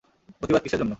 প্রতিবাদ 0.39 0.61
কিসের 0.63 0.79
জন্য? 0.79 0.89